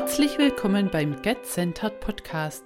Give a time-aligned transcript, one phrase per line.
[0.00, 2.62] Herzlich willkommen beim Get Centered Podcast,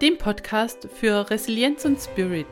[0.00, 2.46] dem Podcast für Resilienz und Spirit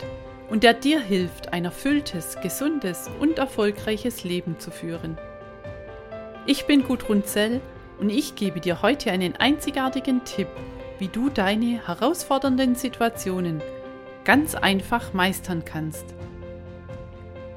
[0.50, 5.16] und der dir hilft, ein erfülltes, gesundes und erfolgreiches Leben zu führen.
[6.44, 7.62] Ich bin Gudrun Zell
[7.98, 10.48] und ich gebe dir heute einen einzigartigen Tipp,
[10.98, 13.62] wie du deine herausfordernden Situationen
[14.26, 16.04] ganz einfach meistern kannst.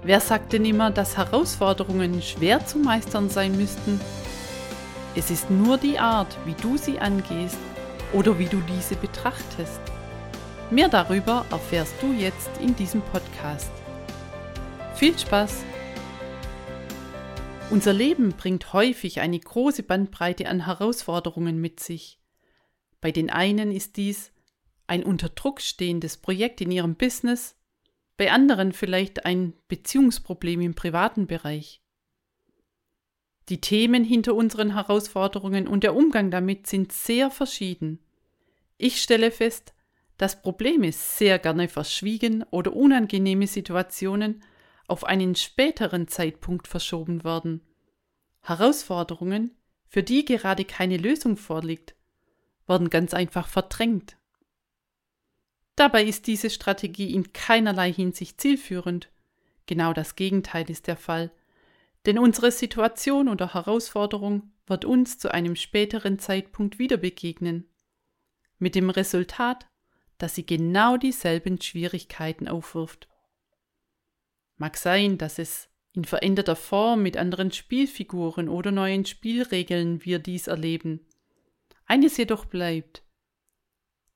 [0.03, 3.99] Wer sagt denn immer, dass Herausforderungen schwer zu meistern sein müssten?
[5.19, 7.57] Es ist nur die Art, wie du sie angehst
[8.13, 9.81] oder wie du diese betrachtest.
[10.71, 13.69] Mehr darüber erfährst du jetzt in diesem Podcast.
[14.95, 15.65] Viel Spaß!
[17.69, 22.21] Unser Leben bringt häufig eine große Bandbreite an Herausforderungen mit sich.
[23.01, 24.31] Bei den einen ist dies
[24.87, 27.57] ein unter Druck stehendes Projekt in ihrem Business,
[28.15, 31.81] bei anderen vielleicht ein Beziehungsproblem im privaten Bereich.
[33.49, 37.99] Die Themen hinter unseren Herausforderungen und der Umgang damit sind sehr verschieden.
[38.77, 39.73] Ich stelle fest,
[40.17, 44.43] dass Probleme sehr gerne verschwiegen oder unangenehme Situationen
[44.87, 47.61] auf einen späteren Zeitpunkt verschoben werden.
[48.41, 49.55] Herausforderungen,
[49.87, 51.95] für die gerade keine Lösung vorliegt,
[52.67, 54.17] werden ganz einfach verdrängt.
[55.75, 59.09] Dabei ist diese Strategie in keinerlei Hinsicht zielführend.
[59.65, 61.31] Genau das Gegenteil ist der Fall.
[62.09, 67.69] Denn unsere Situation oder Herausforderung wird uns zu einem späteren Zeitpunkt wieder begegnen.
[68.57, 69.67] Mit dem Resultat,
[70.17, 73.07] dass sie genau dieselben Schwierigkeiten aufwirft.
[74.57, 80.47] Mag sein, dass es in veränderter Form mit anderen Spielfiguren oder neuen Spielregeln wir dies
[80.47, 81.05] erleben.
[81.85, 83.03] Eines jedoch bleibt.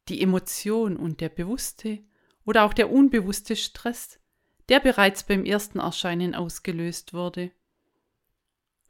[0.10, 2.00] Die Emotion und der bewusste
[2.44, 4.20] oder auch der unbewusste Stress,
[4.68, 7.52] der bereits beim ersten Erscheinen ausgelöst wurde.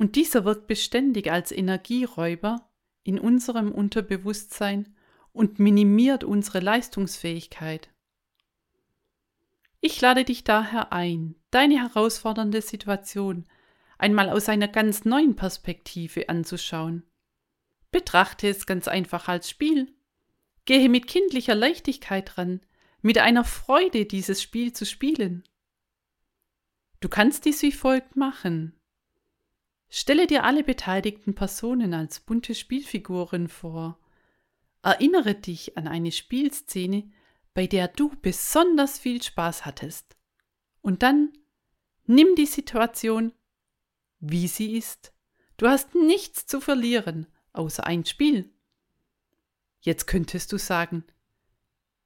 [0.03, 2.69] Und dieser wirkt beständig als Energieräuber
[3.03, 4.97] in unserem Unterbewusstsein
[5.31, 7.89] und minimiert unsere Leistungsfähigkeit.
[9.79, 13.45] Ich lade dich daher ein, deine herausfordernde Situation
[13.97, 17.03] einmal aus einer ganz neuen Perspektive anzuschauen.
[17.89, 19.95] Betrachte es ganz einfach als Spiel.
[20.65, 22.59] Gehe mit kindlicher Leichtigkeit ran,
[23.01, 25.45] mit einer Freude, dieses Spiel zu spielen.
[26.99, 28.77] Du kannst dies wie folgt machen.
[29.95, 33.99] Stelle dir alle beteiligten Personen als bunte Spielfiguren vor.
[34.81, 37.11] Erinnere dich an eine Spielszene,
[37.53, 40.17] bei der du besonders viel Spaß hattest.
[40.81, 41.31] Und dann
[42.07, 43.33] nimm die Situation,
[44.19, 45.13] wie sie ist.
[45.57, 48.51] Du hast nichts zu verlieren, außer ein Spiel.
[49.79, 51.03] Jetzt könntest du sagen,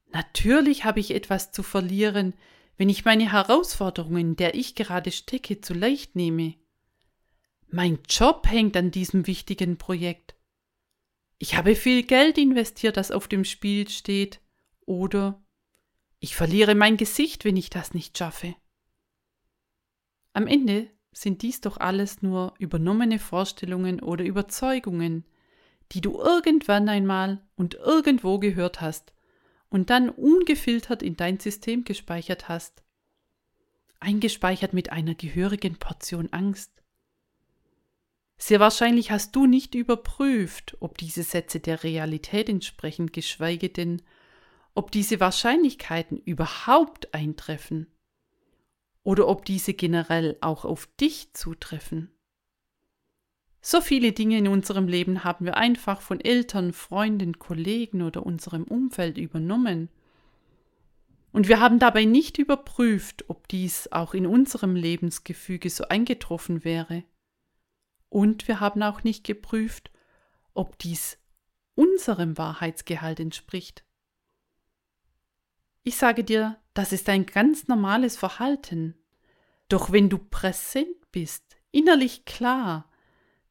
[0.08, 2.34] natürlich habe ich etwas zu verlieren,
[2.76, 6.56] wenn ich meine Herausforderungen, in der ich gerade stecke, zu leicht nehme.
[7.70, 10.36] Mein Job hängt an diesem wichtigen Projekt.
[11.38, 14.40] Ich habe viel Geld investiert, das auf dem Spiel steht.
[14.86, 15.44] Oder
[16.20, 18.56] ich verliere mein Gesicht, wenn ich das nicht schaffe.
[20.34, 25.26] Am Ende sind dies doch alles nur übernommene Vorstellungen oder Überzeugungen,
[25.92, 29.14] die du irgendwann einmal und irgendwo gehört hast
[29.70, 32.84] und dann ungefiltert in dein System gespeichert hast.
[34.00, 36.72] Eingespeichert mit einer gehörigen Portion Angst.
[38.38, 44.02] Sehr wahrscheinlich hast du nicht überprüft, ob diese Sätze der Realität entsprechen, geschweige denn,
[44.76, 47.88] ob diese Wahrscheinlichkeiten überhaupt eintreffen
[49.04, 52.12] oder ob diese generell auch auf dich zutreffen.
[53.60, 58.64] So viele Dinge in unserem Leben haben wir einfach von Eltern, Freunden, Kollegen oder unserem
[58.64, 59.90] Umfeld übernommen.
[61.32, 67.04] Und wir haben dabei nicht überprüft, ob dies auch in unserem Lebensgefüge so eingetroffen wäre.
[68.18, 69.92] Und wir haben auch nicht geprüft,
[70.56, 71.20] ob dies
[71.76, 73.86] unserem Wahrheitsgehalt entspricht.
[75.84, 78.96] Ich sage dir, das ist ein ganz normales Verhalten.
[79.70, 82.90] Doch wenn du präsent bist, innerlich klar,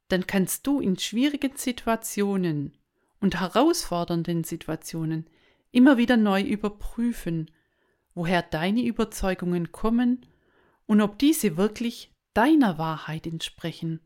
[0.09, 2.77] dann kannst du in schwierigen Situationen
[3.21, 5.31] und herausfordernden Situationen
[5.71, 7.53] immer wieder neu überprüfen,
[8.15, 10.27] woher deine Überzeugungen kommen
[10.87, 14.01] und ob diese wirklich deiner Wahrheit entsprechen.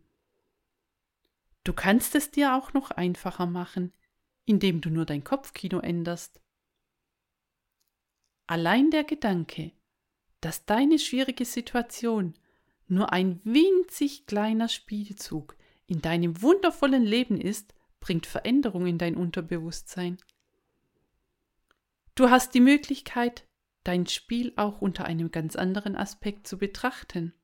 [1.65, 3.93] Du kannst es dir auch noch einfacher machen,
[4.45, 6.41] indem du nur dein Kopfkino änderst.
[8.47, 9.73] Allein der Gedanke,
[10.41, 12.35] dass deine schwierige Situation
[12.89, 20.19] nur ein winzig kleiner Spielzug in deinem wundervollen Leben ist, bringt Veränderung in dein Unterbewusstsein.
[22.15, 23.47] Du hast die Möglichkeit,
[23.85, 27.35] dein Spiel auch unter einem ganz anderen Aspekt zu betrachten.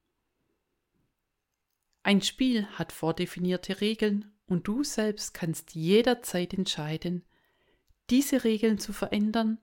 [2.06, 7.24] Ein Spiel hat vordefinierte Regeln und du selbst kannst jederzeit entscheiden,
[8.10, 9.58] diese Regeln zu verändern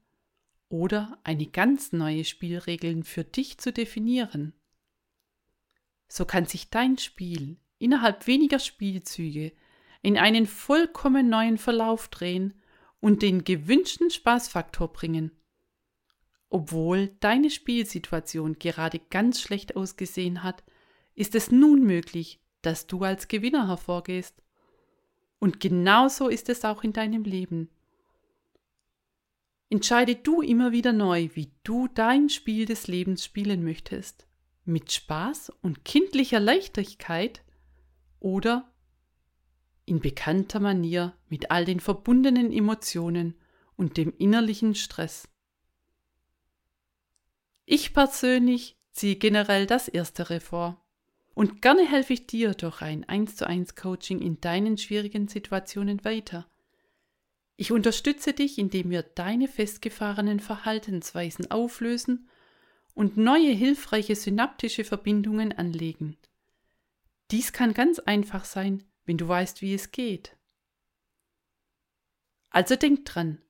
[0.68, 4.52] oder eine ganz neue Spielregeln für dich zu definieren.
[6.10, 9.54] So kann sich dein Spiel innerhalb weniger Spielzüge
[10.02, 12.62] in einen vollkommen neuen Verlauf drehen
[13.00, 15.32] und den gewünschten Spaßfaktor bringen.
[16.50, 20.62] Obwohl deine Spielsituation gerade ganz schlecht ausgesehen hat,
[21.16, 24.42] ist es nun möglich, dass du als Gewinner hervorgehst.
[25.40, 27.70] Und genauso ist es auch in deinem Leben.
[29.70, 34.28] Entscheide du immer wieder neu, wie du dein Spiel des Lebens spielen möchtest.
[34.66, 37.44] Mit Spaß und kindlicher Leichtigkeit
[38.20, 38.72] oder
[39.86, 43.36] in bekannter Manier mit all den verbundenen Emotionen
[43.76, 45.28] und dem innerlichen Stress.
[47.66, 50.83] Ich persönlich ziehe generell das Erstere vor.
[51.34, 56.04] Und gerne helfe ich dir durch ein 1 zu 1 Coaching in deinen schwierigen Situationen
[56.06, 56.48] weiter.
[57.56, 62.30] Ich unterstütze dich, indem wir deine festgefahrenen Verhaltensweisen auflösen
[62.94, 66.18] und neue hilfreiche synaptische Verbindungen anlegen.
[67.32, 70.36] Dies kann ganz einfach sein, wenn du weißt, wie es geht.
[72.50, 73.42] Also denk dran,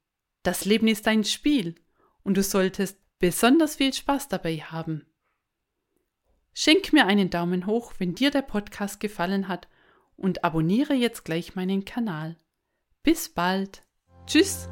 [0.43, 1.75] das Leben ist ein Spiel
[2.23, 5.05] und du solltest besonders viel Spaß dabei haben.
[6.53, 9.67] Schenk mir einen Daumen hoch, wenn dir der Podcast gefallen hat
[10.15, 12.37] und abonniere jetzt gleich meinen Kanal.
[13.01, 13.83] Bis bald.
[14.25, 14.69] Tschüss.